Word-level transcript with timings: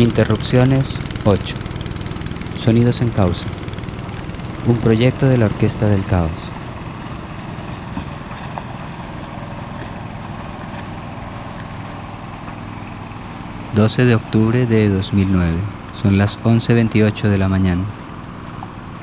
Interrupciones 0.00 0.98
8. 1.24 1.56
Sonidos 2.54 3.02
en 3.02 3.10
causa. 3.10 3.46
Un 4.66 4.78
proyecto 4.78 5.26
de 5.26 5.36
la 5.36 5.44
Orquesta 5.44 5.88
del 5.88 6.06
Caos. 6.06 6.30
...12 13.76 14.06
de 14.06 14.14
octubre 14.14 14.64
de 14.64 14.88
2009... 14.88 15.58
...son 16.02 16.16
las 16.16 16.42
11.28 16.44 17.28
de 17.28 17.36
la 17.36 17.50
mañana... 17.50 17.84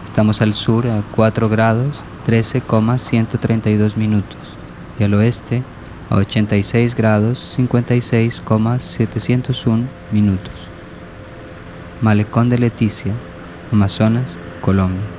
...estamos 0.03 0.41
al 0.41 0.55
sur 0.55 0.87
a 0.87 1.03
4 1.15 1.47
grados... 1.47 2.03
...13,132 2.25 3.97
minutos... 3.97 4.39
...y 4.97 5.03
al 5.03 5.13
oeste 5.13 5.61
a 6.09 6.15
86 6.15 6.95
grados 6.95 7.37
56,701 7.55 9.87
minutos. 10.11 10.71
Malecón 11.99 12.47
de 12.49 12.59
Leticia, 12.59 13.13
Amazonas, 13.71 14.37
Colombia. 14.61 15.16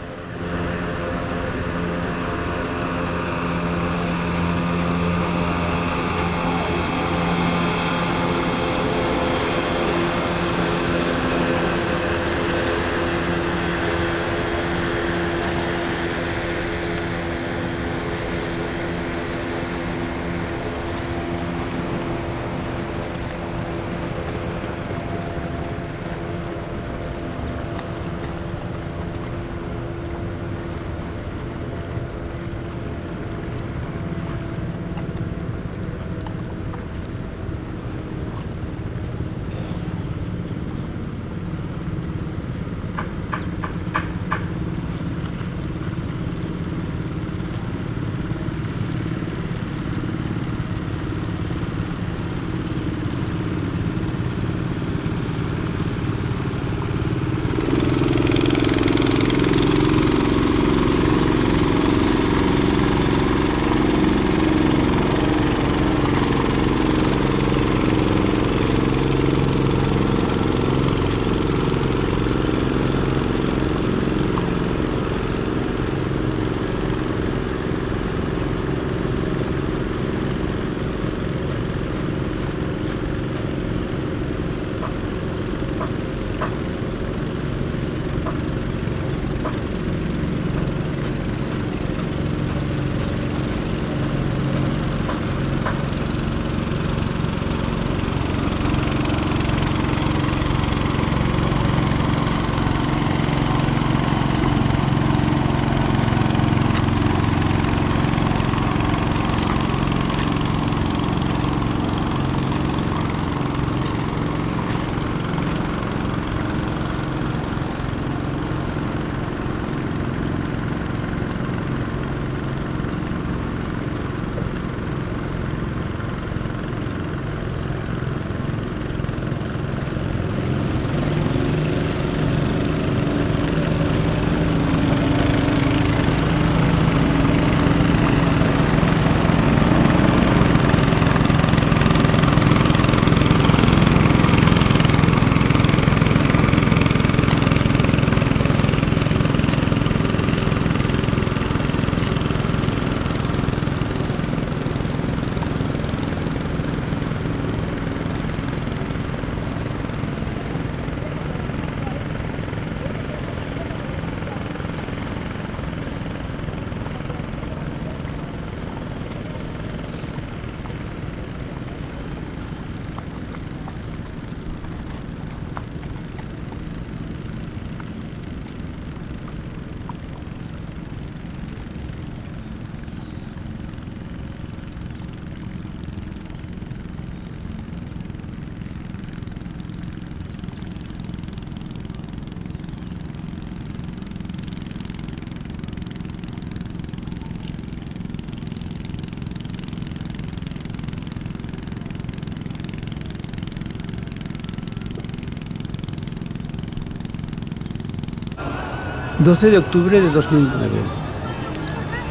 ...12 209.28 209.50
de 209.50 209.58
octubre 209.58 210.00
de 210.00 210.10
2009... 210.10 210.70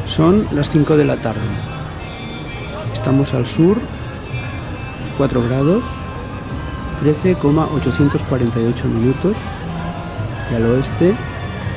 ...son 0.06 0.48
las 0.52 0.70
5 0.70 0.98
de 0.98 1.04
la 1.04 1.20
tarde... 1.20 1.42
...estamos 2.94 3.34
al 3.34 3.48
sur... 3.48 3.80
...4 5.18 5.42
grados... 5.50 5.84
...13,848 7.04 8.86
minutos... 8.86 9.36
...y 10.52 10.56
al 10.58 10.66
oeste... 10.68 11.16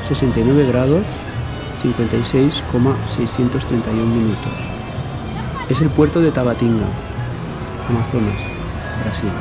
...69 0.07 0.67
grados... 0.67 1.07
...56,631 1.81 3.95
minutos... 3.95 4.53
...es 5.69 5.81
el 5.81 5.89
puerto 5.89 6.21
de 6.21 6.29
Tabatinga... 6.29 6.85
...Amazonas... 7.89 8.37
...Brasil... 9.03 9.31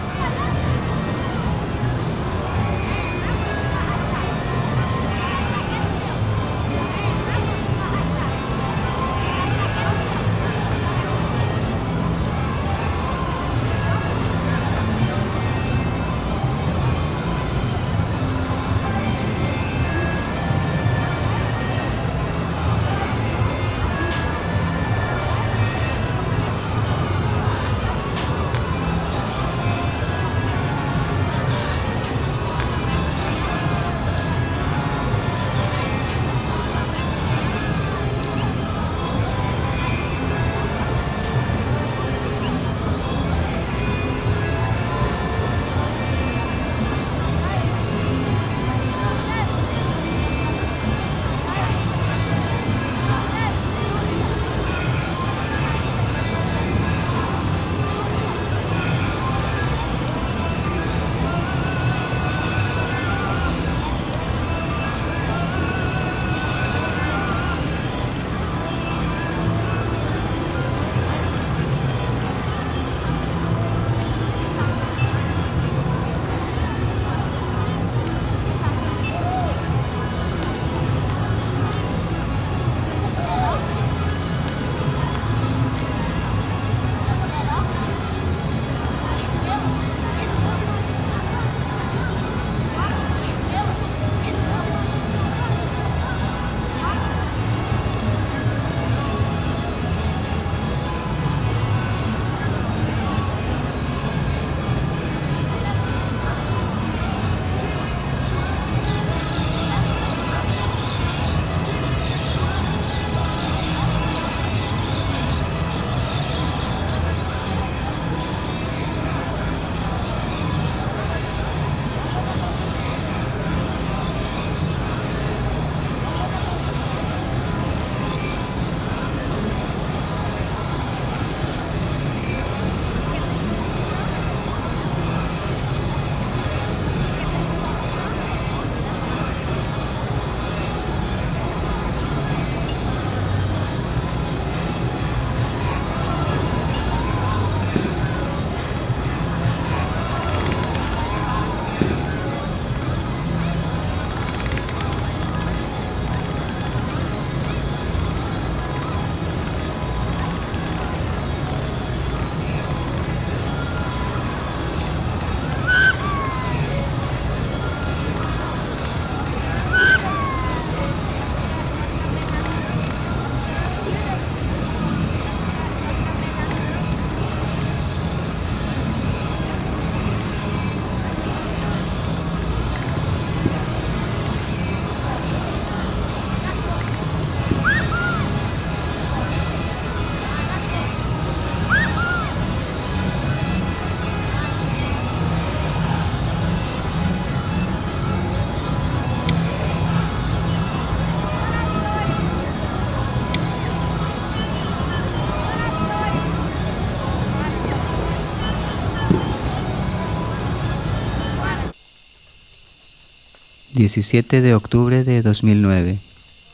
17 213.81 214.43
de 214.43 214.55
octubre 214.55 215.05
de 215.05 215.23
2009, 215.23 215.97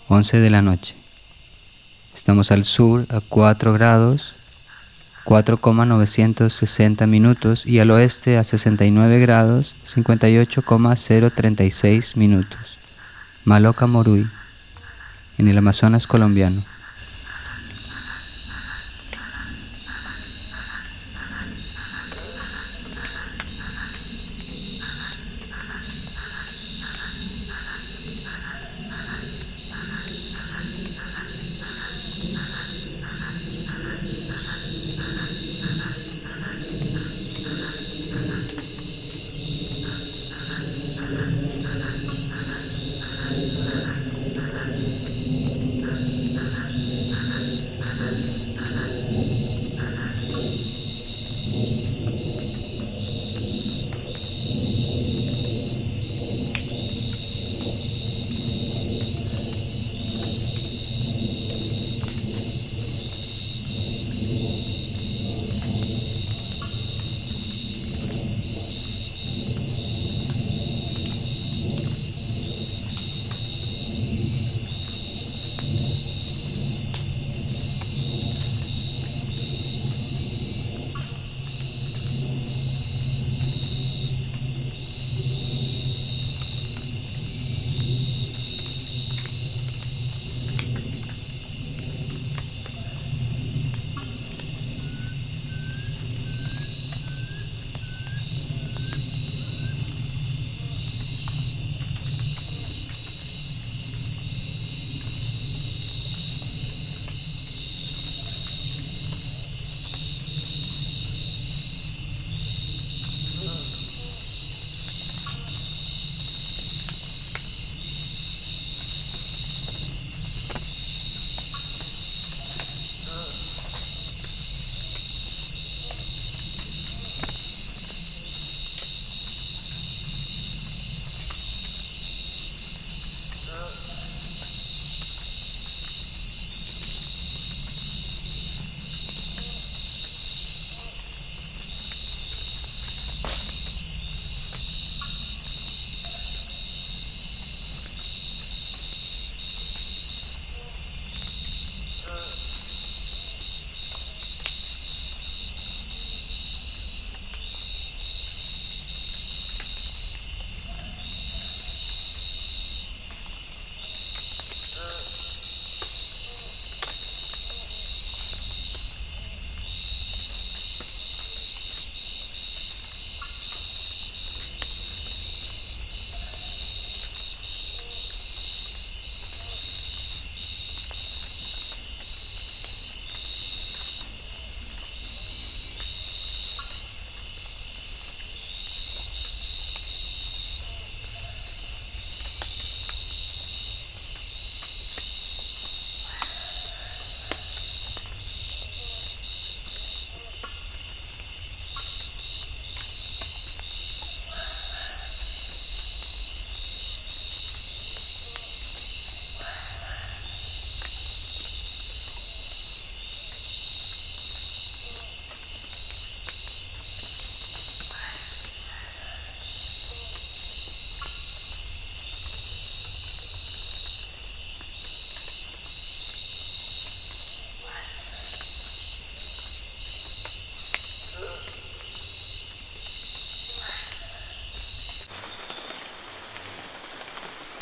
11 0.07 0.39
de 0.39 0.49
la 0.49 0.63
noche. 0.63 0.95
Estamos 2.15 2.53
al 2.53 2.63
sur 2.63 3.05
a 3.11 3.21
4 3.21 3.73
grados, 3.73 4.37
4,960 5.25 7.09
minutos 7.09 7.67
y 7.67 7.81
al 7.81 7.91
oeste 7.91 8.39
a 8.39 8.45
69 8.45 9.19
grados, 9.19 9.75
58,036 9.93 12.17
minutos. 12.17 12.79
Maloca 13.45 13.89
Morui, 13.89 14.25
en 15.39 15.49
el 15.49 15.59
Amazonas 15.59 16.07
colombiano. 16.07 16.63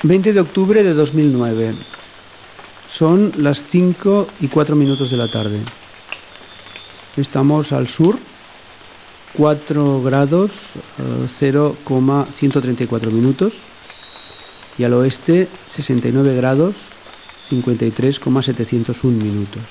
20 0.04 0.34
de 0.34 0.40
octubre 0.40 0.82
de 0.82 0.92
2009. 0.92 1.74
Son 2.88 3.32
las 3.38 3.58
5 3.62 4.26
y 4.40 4.48
4 4.48 4.76
minutos 4.76 5.10
de 5.10 5.16
la 5.16 5.28
tarde. 5.28 5.58
Estamos 7.16 7.72
al 7.72 7.88
sur, 7.88 8.18
4 9.38 10.02
grados, 10.02 10.72
0,134 11.26 13.10
minutos. 13.10 13.54
Y 14.76 14.84
al 14.84 14.92
oeste, 14.92 15.48
69 15.70 16.36
grados, 16.36 16.74
53,701 17.48 19.24
minutos. 19.24 19.62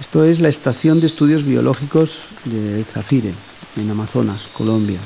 Esto 0.00 0.24
es 0.24 0.40
la 0.40 0.48
Estación 0.48 0.98
de 0.98 1.06
Estudios 1.06 1.44
Biológicos 1.44 2.30
de 2.46 2.82
Zafire, 2.82 3.32
en 3.76 3.88
Amazonas, 3.88 4.48
Colombia. 4.52 4.98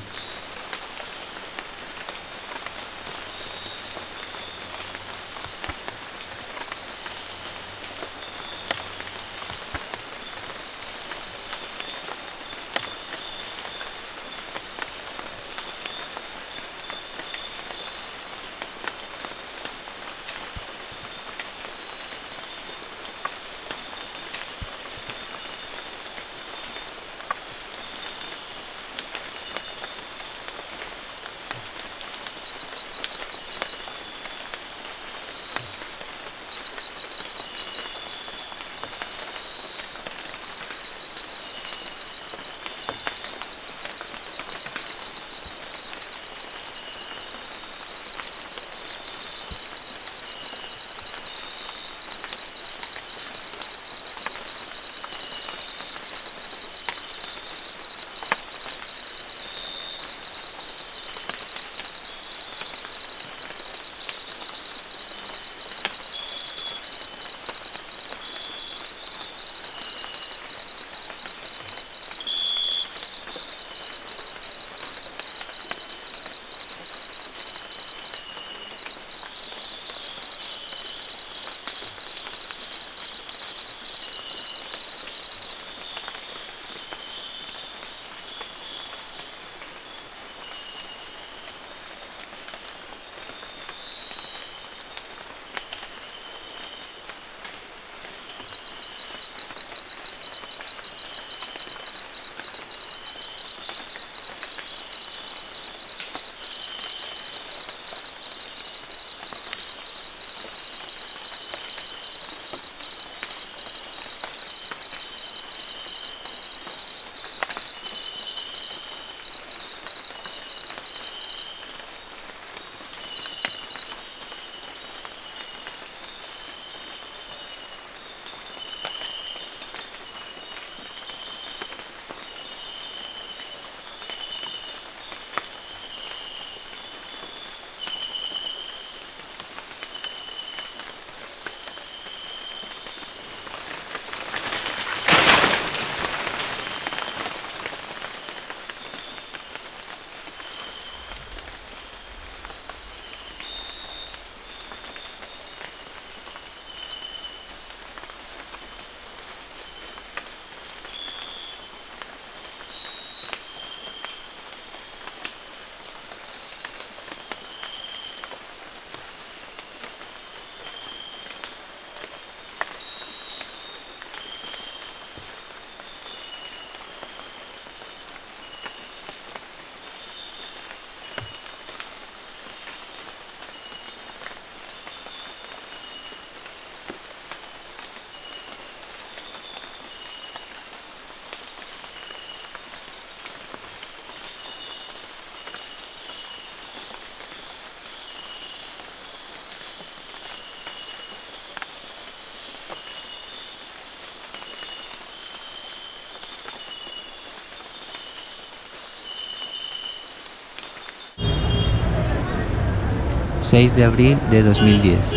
6 213.49 213.77
de 213.77 213.85
abril 213.85 214.19
de 214.29 214.43
2010, 214.43 215.13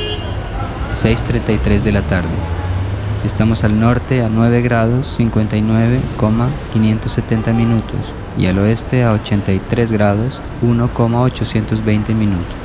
6.33 0.94 1.82
de 1.82 1.92
la 1.92 2.04
tarde. 2.04 2.30
Estamos 3.26 3.64
al 3.64 3.80
norte 3.80 4.22
a 4.22 4.30
9 4.30 4.62
grados 4.62 5.08
59,570 5.16 7.54
minutos 7.54 8.14
y 8.38 8.46
al 8.46 8.60
oeste 8.60 9.04
a 9.04 9.14
83 9.14 9.92
grados 9.92 10.44
1,820 10.62 12.14
minutos. 12.14 12.56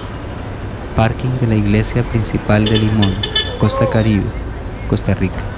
Parking 0.97 1.31
de 1.41 1.47
la 1.47 1.55
iglesia 1.55 2.03
principal 2.03 2.67
de 2.67 2.81
Limón, 2.81 3.15
Costa 3.59 3.89
Caribe, 3.89 4.27
Costa 4.87 5.15
Rica. 5.15 5.54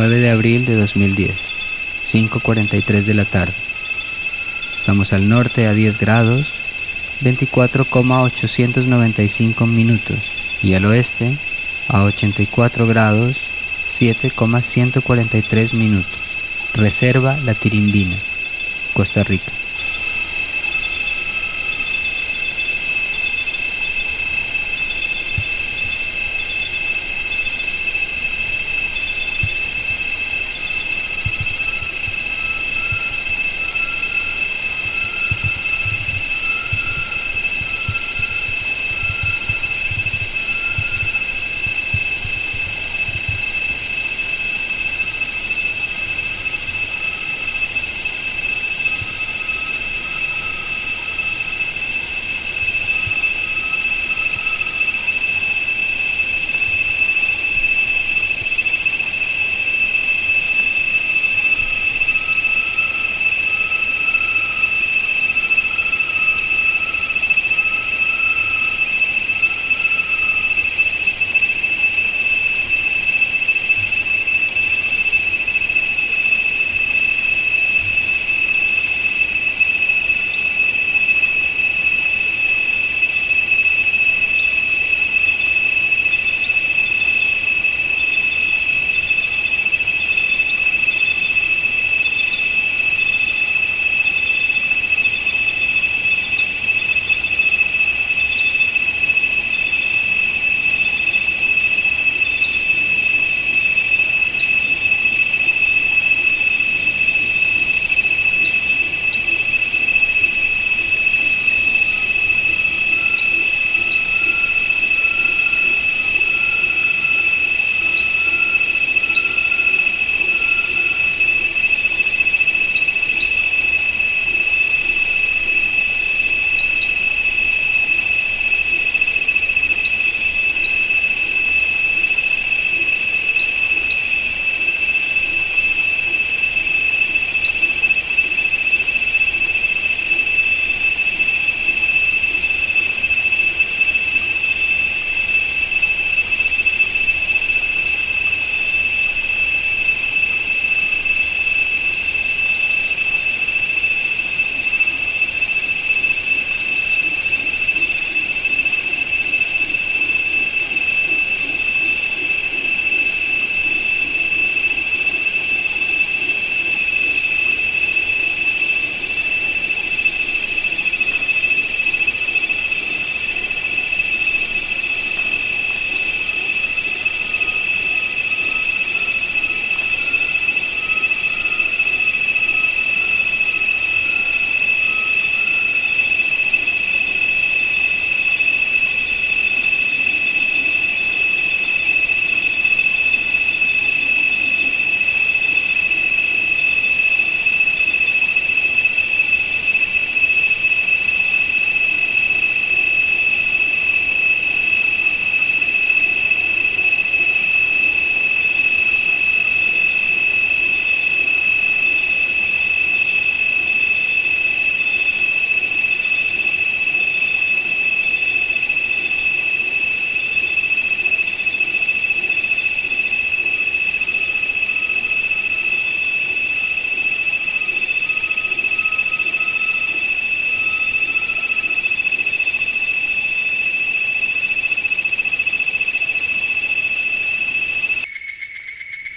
9 0.00 0.16
de 0.16 0.30
abril 0.30 0.64
de 0.64 0.76
2010, 0.76 1.34
5.43 2.10 3.02
de 3.02 3.12
la 3.12 3.26
tarde. 3.26 3.52
Estamos 4.72 5.12
al 5.12 5.28
norte 5.28 5.66
a 5.66 5.74
10 5.74 5.98
grados, 5.98 6.54
24,895 7.20 9.66
minutos 9.66 10.32
y 10.62 10.72
al 10.72 10.86
oeste 10.86 11.36
a 11.88 12.02
84 12.04 12.86
grados, 12.86 13.36
7,143 13.88 15.74
minutos. 15.74 16.16
Reserva 16.72 17.36
La 17.44 17.52
Tirimbina, 17.52 18.16
Costa 18.94 19.22
Rica. 19.22 19.52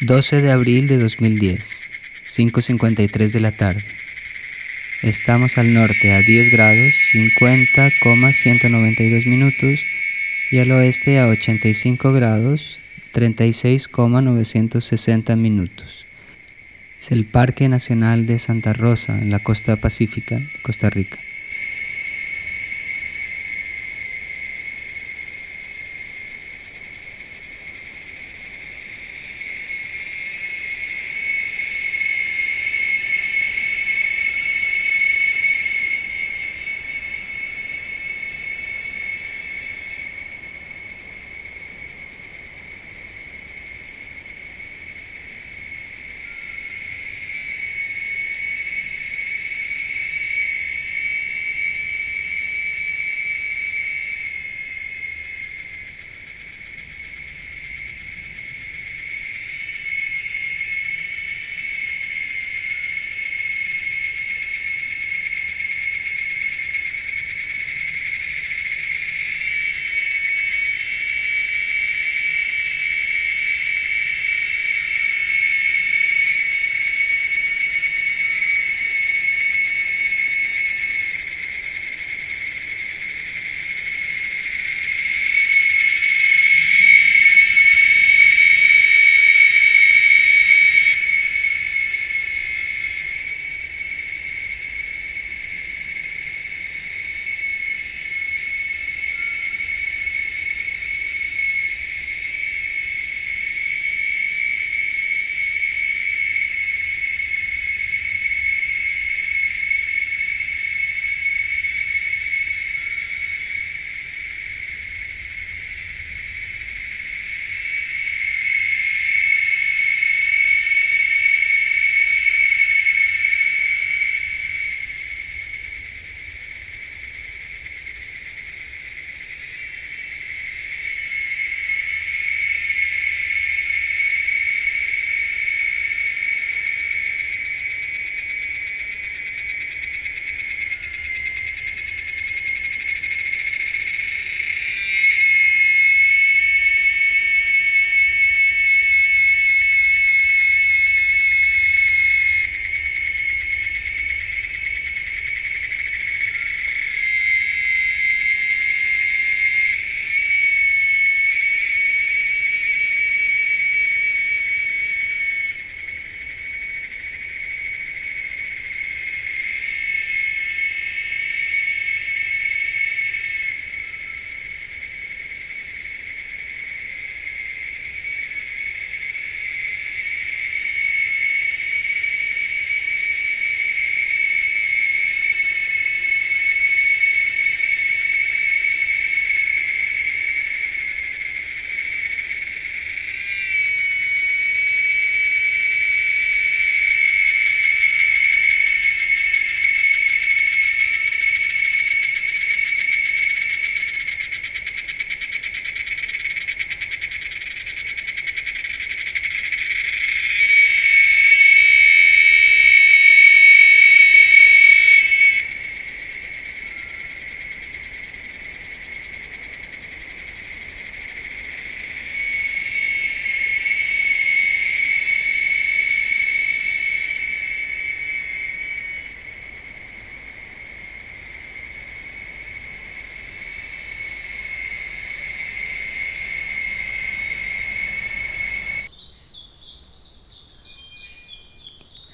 12 0.05 0.41
de 0.41 0.51
abril 0.51 0.87
de 0.87 0.97
2010, 0.97 1.87
5.53 2.25 3.31
de 3.31 3.39
la 3.39 3.53
tarde. 3.53 3.85
Estamos 5.01 5.57
al 5.57 5.73
norte 5.73 6.13
a 6.13 6.19
10 6.19 6.51
grados 6.51 6.93
50,192 7.13 9.25
minutos 9.25 9.79
y 10.51 10.59
al 10.59 10.71
oeste 10.71 11.19
a 11.19 11.27
85 11.27 12.11
grados 12.11 12.81
36,960 13.13 15.37
minutos. 15.37 16.05
Es 16.99 17.13
el 17.13 17.23
Parque 17.23 17.69
Nacional 17.69 18.25
de 18.25 18.39
Santa 18.39 18.73
Rosa 18.73 19.17
en 19.17 19.31
la 19.31 19.39
costa 19.39 19.77
pacífica 19.77 20.35
de 20.35 20.49
Costa 20.63 20.89
Rica. 20.89 21.17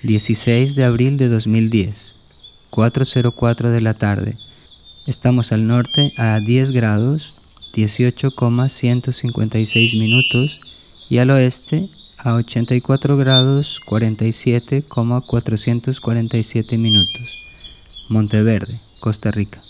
16 0.09 0.73
de 0.73 0.85
abril 0.85 1.17
de 1.17 1.29
2010, 1.29 2.15
4.04 2.71 3.69
de 3.69 3.79
la 3.79 3.93
tarde. 3.93 4.39
Estamos 5.05 5.51
al 5.51 5.67
norte 5.67 6.13
a 6.17 6.39
10 6.39 6.71
grados, 6.71 7.35
18,156 7.73 9.93
minutos 9.93 10.61
y 11.11 11.19
al 11.19 11.29
oeste 11.29 11.91
a 12.17 12.33
84 12.33 13.17
grados, 13.17 13.79
47,447 13.85 16.77
minutos. 16.79 17.37
Monteverde, 18.09 18.81
Costa 18.99 19.29
Rica. 19.29 19.61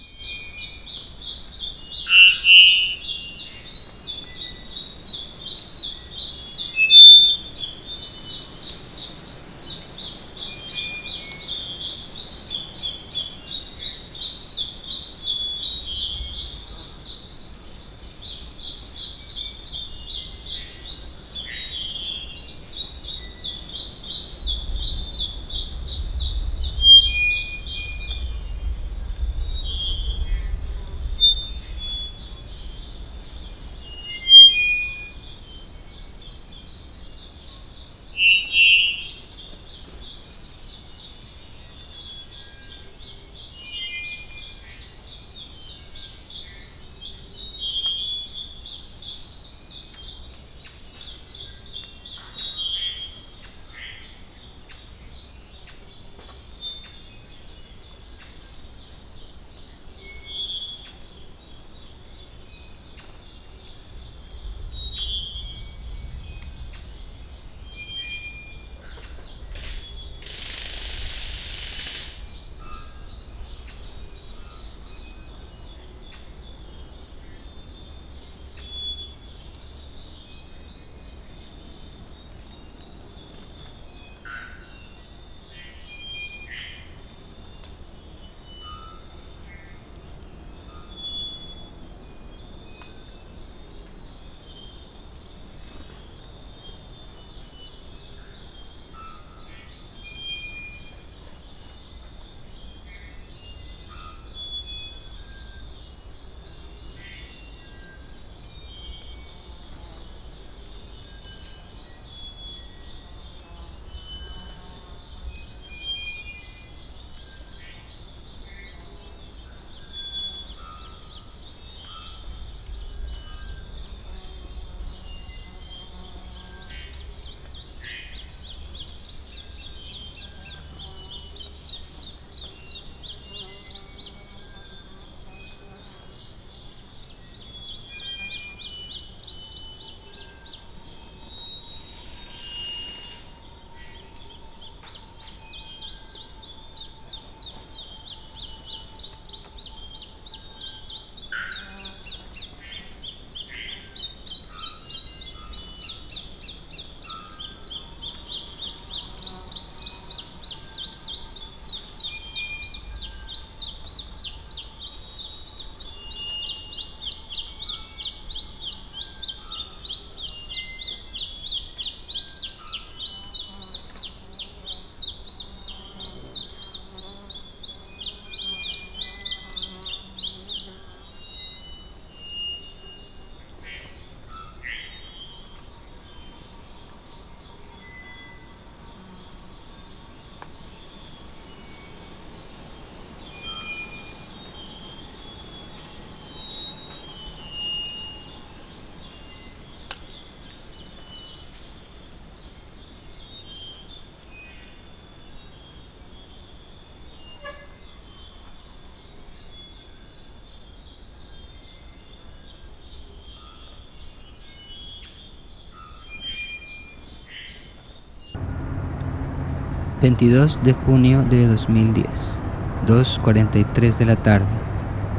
22 220.01 220.61
de 220.63 220.71
junio 220.71 221.23
de 221.23 221.45
2010, 221.47 222.39
2.43 222.87 223.97
de 223.97 224.05
la 224.05 224.15
tarde. 224.15 224.47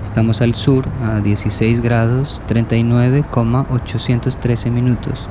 Estamos 0.02 0.40
al 0.40 0.54
sur 0.54 0.88
a 1.02 1.20
16 1.20 1.82
grados 1.82 2.42
39,813 2.46 4.70
minutos 4.70 5.28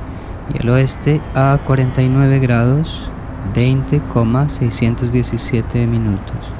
y 0.54 0.62
al 0.62 0.68
oeste 0.68 1.20
a 1.34 1.58
49 1.64 2.38
grados 2.38 3.10
20,617 3.52 5.88
minutos, 5.88 6.54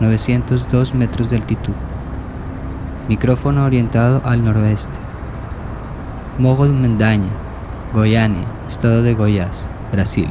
902 0.00 0.94
metros 0.94 1.30
de 1.30 1.36
altitud. 1.36 1.74
Micrófono 3.08 3.64
orientado 3.64 4.20
al 4.24 4.44
noroeste. 4.44 4.98
Mogo 6.38 6.66
Mendaña, 6.66 7.30
Goiânia, 7.94 8.48
estado 8.66 9.04
de 9.04 9.14
Goiás, 9.14 9.68
Brasil. 9.92 10.26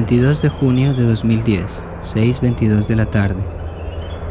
22 0.00 0.40
de 0.40 0.48
junio 0.48 0.94
de 0.94 1.02
2010, 1.02 1.84
6.22 2.02 2.86
de 2.86 2.96
la 2.96 3.04
tarde. 3.04 3.42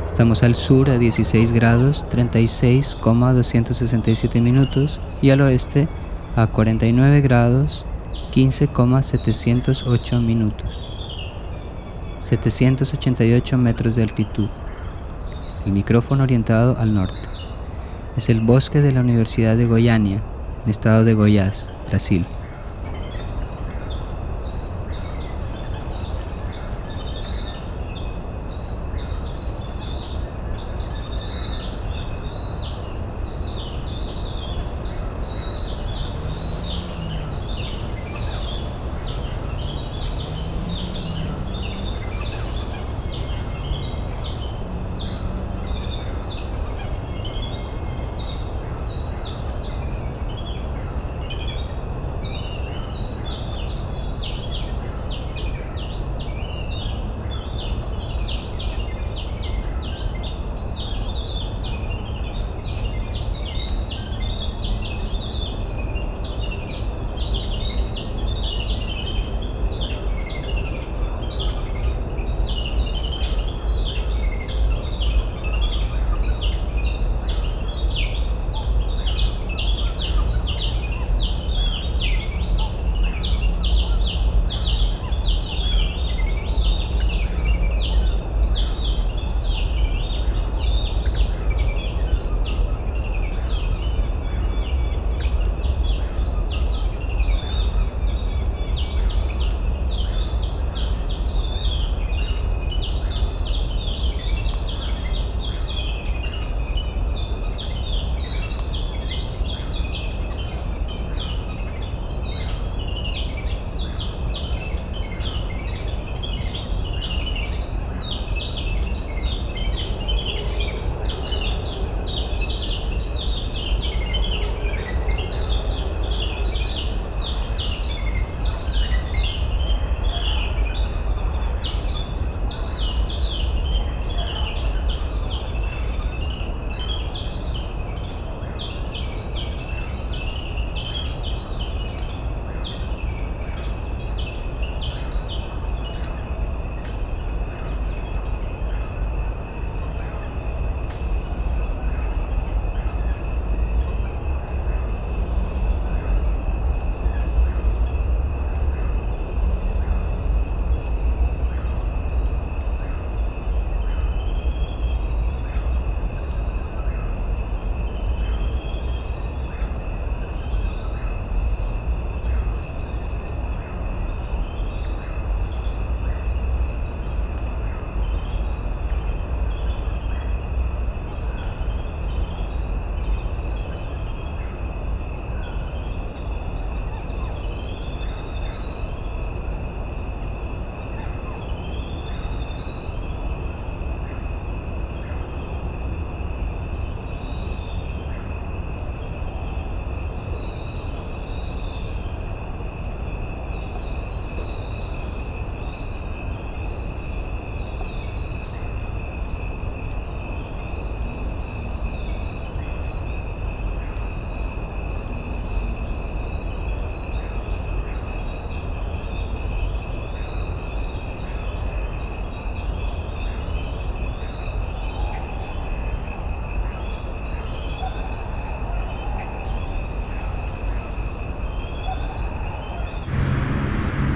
Estamos 0.08 0.42
al 0.42 0.56
sur 0.56 0.90
a 0.90 0.98
16 0.98 1.52
grados 1.52 2.10
36,267 2.10 4.42
minutos 4.42 5.00
y 5.22 5.30
al 5.30 5.42
oeste 5.42 5.88
a 6.36 6.48
49 6.48 7.22
grados 7.22 7.86
15,708 8.32 10.22
minutos. 10.22 10.88
788 12.22 13.58
metros 13.60 13.96
de 13.96 14.02
altitud. 14.02 14.50
El 15.68 15.74
micrófono 15.74 16.24
orientado 16.24 16.78
al 16.80 16.96
norte. 16.96 17.30
Es 18.18 18.30
el 18.30 18.42
bosque 18.42 18.82
de 18.82 18.92
la 18.92 19.02
Universidad 19.02 19.56
de 19.56 19.68
Goiânia, 19.68 20.20
en 20.66 20.72
estado 20.72 21.04
de 21.04 21.14
Goiás, 21.14 21.70
Brasil. 21.90 22.26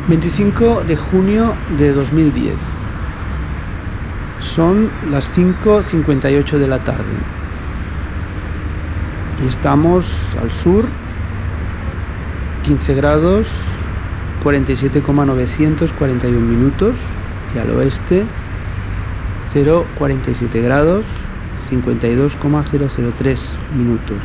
25 0.10 0.84
de 0.84 0.98
junio 0.98 1.56
de 1.78 1.94
2010. 1.94 2.80
Son 4.40 4.92
las 5.10 5.38
5.58 5.38 6.58
de 6.58 6.68
la 6.68 6.84
tarde. 6.84 7.14
Y 9.42 9.48
estamos 9.48 10.36
al 10.42 10.52
sur, 10.52 10.84
15 12.64 12.96
grados, 12.96 13.62
47,941 14.44 16.38
minutos. 16.38 17.00
Y 17.56 17.60
al 17.60 17.70
oeste, 17.70 18.26
0,47 19.54 20.62
grados, 20.62 21.06
52,003 21.56 23.56
minutos. 23.78 24.18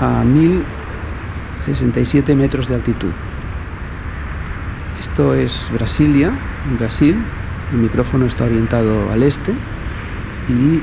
A 0.00 0.22
1067 0.22 2.34
metros 2.34 2.68
de 2.68 2.74
altitud. 2.74 3.12
Esto 5.16 5.32
es 5.32 5.70
Brasilia, 5.72 6.38
en 6.68 6.76
Brasil. 6.76 7.24
El 7.72 7.78
micrófono 7.78 8.26
está 8.26 8.44
orientado 8.44 9.10
al 9.10 9.22
este 9.22 9.52
y 10.46 10.82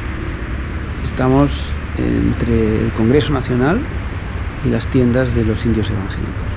estamos 1.04 1.76
entre 2.00 2.80
el 2.82 2.92
Congreso 2.94 3.32
Nacional 3.32 3.80
y 4.66 4.70
las 4.70 4.88
tiendas 4.88 5.36
de 5.36 5.46
los 5.46 5.68
indios 5.68 5.92
evangélicos. 5.92 6.53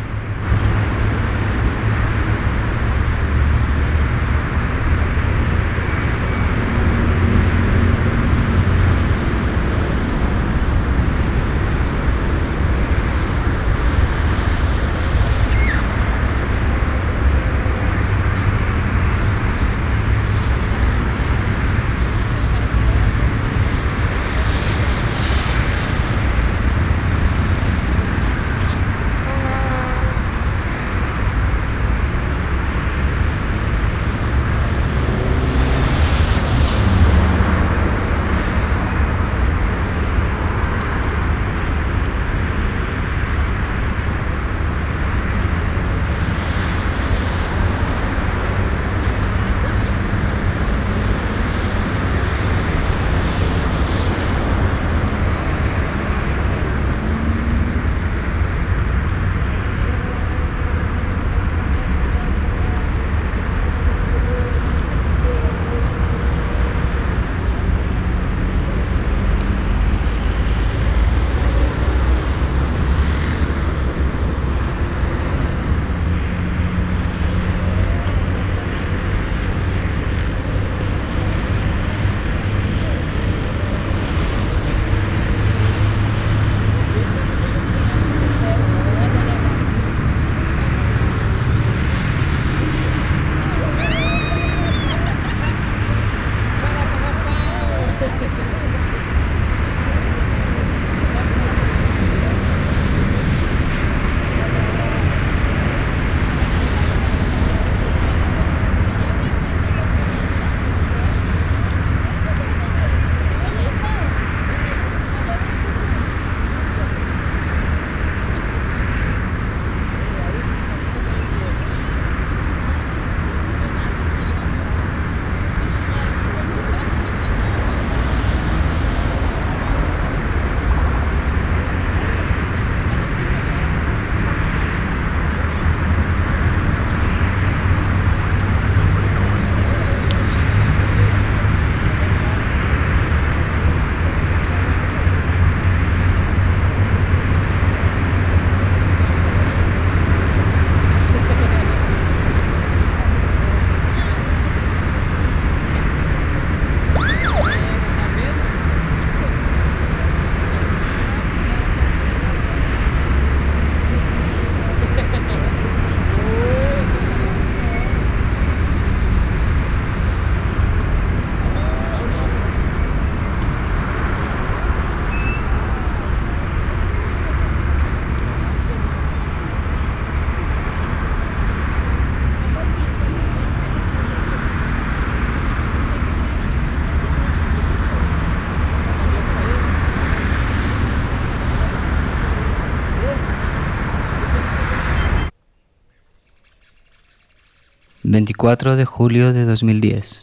24 198.47 198.77
de 198.77 198.85
julio 198.85 199.33
de 199.33 199.45
2010, 199.45 200.23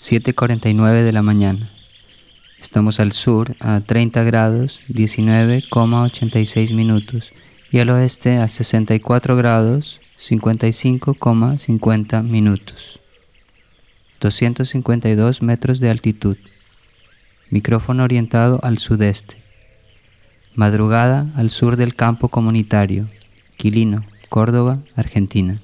7.49 0.00 1.02
de 1.02 1.12
la 1.12 1.22
mañana. 1.22 1.72
Estamos 2.60 3.00
al 3.00 3.10
sur 3.10 3.56
a 3.58 3.80
30 3.80 4.22
grados 4.22 4.84
19,86 4.88 6.72
minutos 6.72 7.32
y 7.72 7.80
al 7.80 7.90
oeste 7.90 8.36
a 8.36 8.46
64 8.46 9.34
grados 9.34 10.00
55,50 10.16 12.22
minutos. 12.22 13.00
252 14.20 15.42
metros 15.42 15.80
de 15.80 15.90
altitud. 15.90 16.36
Micrófono 17.50 18.04
orientado 18.04 18.60
al 18.62 18.78
sudeste. 18.78 19.42
Madrugada 20.54 21.32
al 21.34 21.50
sur 21.50 21.74
del 21.74 21.96
campo 21.96 22.28
comunitario. 22.28 23.10
Quilino, 23.56 24.06
Córdoba, 24.28 24.84
Argentina. 24.94 25.60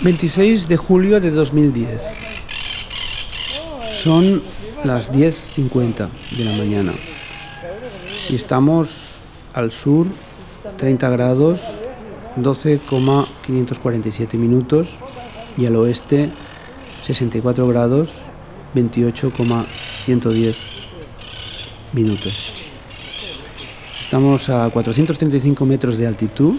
26 0.00 0.68
de 0.68 0.76
julio 0.76 1.20
de 1.20 1.30
2010. 1.30 2.02
Son 3.92 4.42
las 4.84 5.12
10.50 5.12 6.08
de 6.36 6.44
la 6.44 6.52
mañana 6.52 6.92
y 8.28 8.34
estamos 8.34 9.20
al 9.54 9.70
sur 9.70 10.06
30 10.76 11.08
grados 11.10 11.80
12,547 12.36 14.36
minutos 14.36 14.96
y 15.56 15.64
al 15.66 15.76
oeste 15.76 16.30
64 17.02 17.68
grados 17.68 18.22
28,110 18.74 20.70
minutos. 21.92 22.52
Estamos 24.00 24.48
a 24.48 24.68
435 24.70 25.66
metros 25.66 25.98
de 25.98 26.06
altitud 26.06 26.54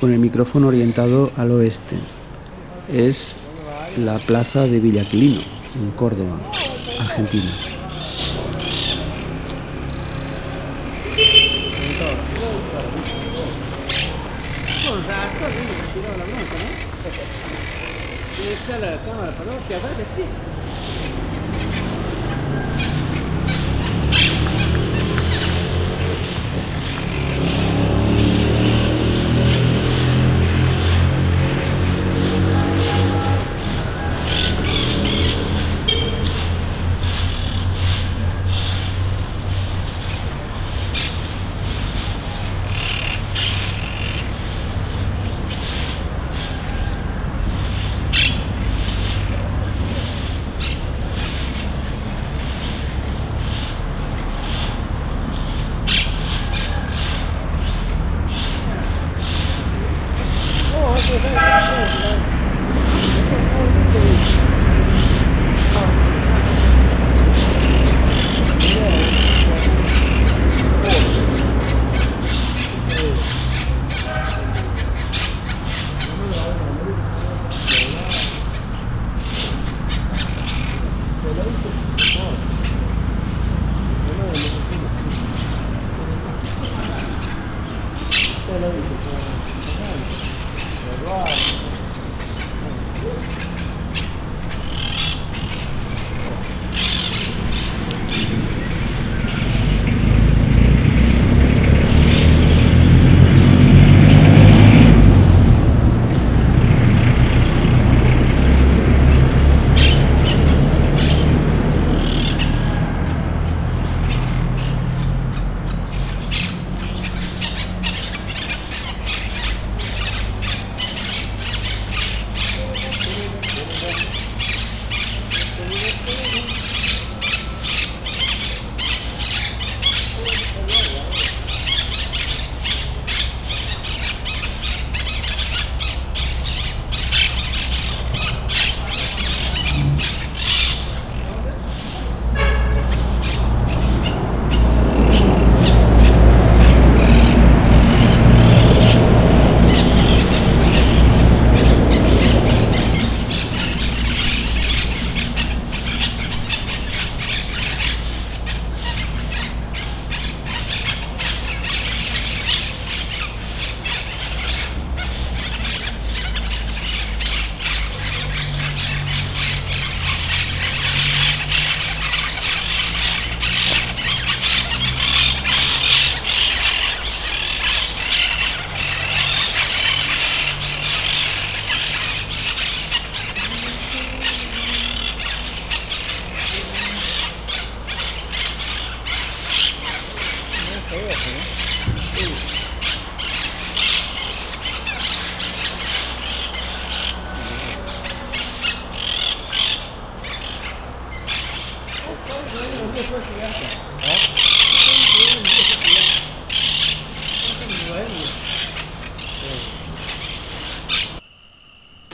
con 0.00 0.12
el 0.12 0.18
micrófono 0.18 0.68
orientado 0.68 1.30
al 1.36 1.50
oeste. 1.50 1.96
Es 2.90 3.36
la 3.98 4.18
plaza 4.18 4.66
de 4.66 4.80
Villaquilino, 4.80 5.42
en 5.76 5.90
Córdoba, 5.90 6.38
Argentina. 6.98 7.50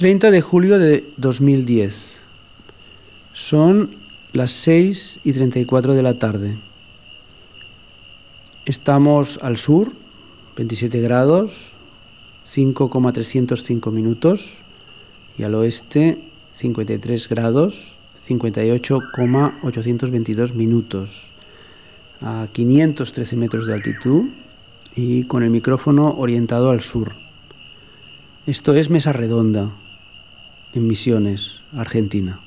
...30 0.07 0.31
de 0.31 0.41
julio 0.41 0.79
de 0.79 1.11
2010... 1.17 2.21
...son 3.33 3.91
las 4.33 4.53
6 4.53 5.19
y 5.25 5.33
34 5.33 5.95
de 5.95 6.03
la 6.05 6.17
tarde... 6.17 6.57
...estamos 8.67 9.41
al 9.43 9.57
sur... 9.57 9.91
...27 10.57 11.03
grados... 11.03 11.73
...5,305 12.47 13.91
minutos... 13.91 14.59
...y 15.37 15.43
al 15.43 15.57
oeste... 15.57 16.21
...53 16.57 17.29
grados... 17.29 17.97
58,822 18.27 20.55
minutos. 20.55 21.33
A 22.21 22.47
513 22.53 23.35
metros 23.35 23.67
de 23.67 23.75
altitud 23.75 24.27
y 24.95 25.25
con 25.25 25.43
el 25.43 25.51
micrófono 25.51 26.15
orientado 26.17 26.71
al 26.71 26.81
sur. 26.81 27.11
Esto 28.47 28.73
es 28.73 28.89
Mesa 28.89 29.13
Redonda, 29.13 29.73
en 30.77 30.87
Misiones, 30.87 31.63
Argentina. 31.75 32.39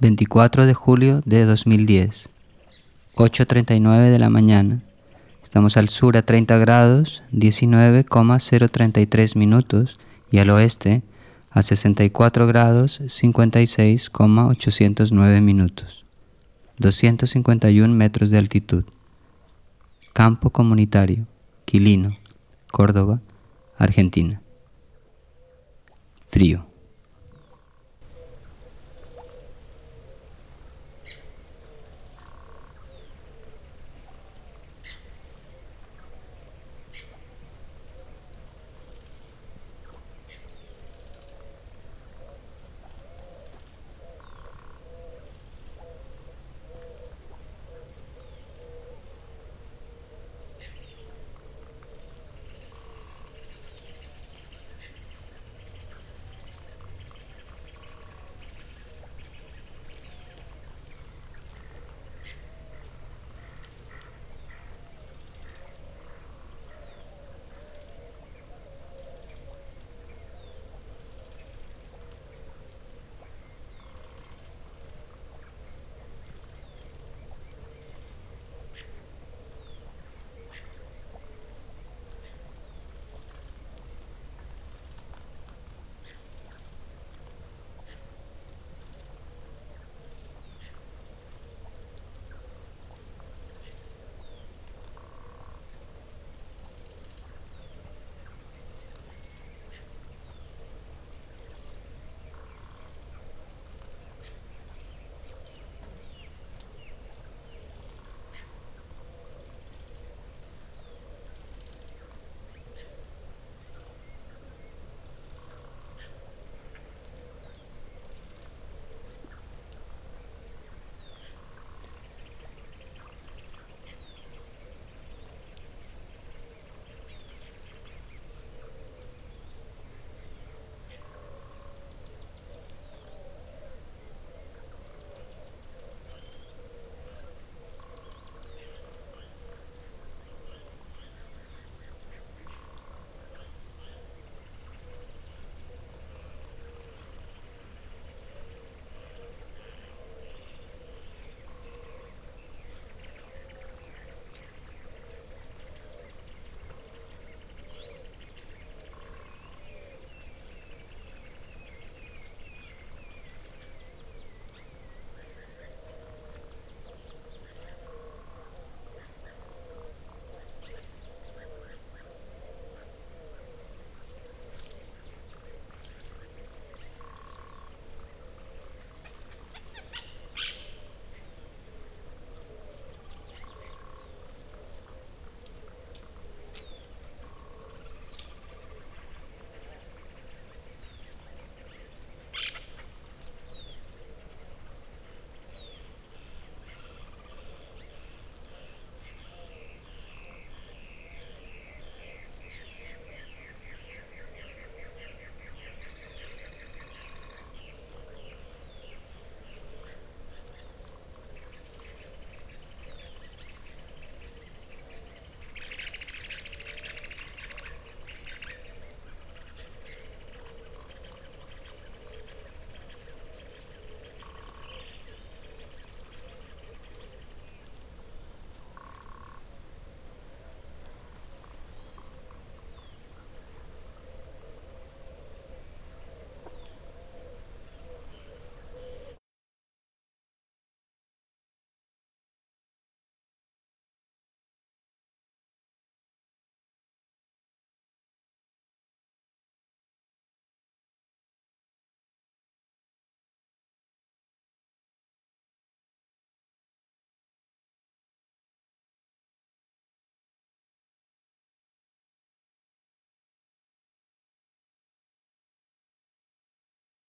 24 0.00 0.64
de 0.64 0.72
julio 0.72 1.20
de 1.26 1.44
2010, 1.44 2.30
8.39 3.16 4.10
de 4.10 4.18
la 4.18 4.30
mañana. 4.30 4.82
Estamos 5.42 5.76
al 5.76 5.90
sur 5.90 6.16
a 6.16 6.22
30 6.22 6.56
grados, 6.56 7.22
19,033 7.32 9.36
minutos 9.36 9.98
y 10.30 10.38
al 10.38 10.48
oeste 10.48 11.02
a 11.50 11.60
64 11.60 12.46
grados, 12.46 13.02
56,809 13.06 15.40
minutos. 15.42 16.06
251 16.78 17.94
metros 17.94 18.30
de 18.30 18.38
altitud. 18.38 18.84
Campo 20.14 20.48
comunitario, 20.48 21.26
Quilino, 21.66 22.16
Córdoba, 22.72 23.20
Argentina. 23.76 24.40
Frío. 26.30 26.69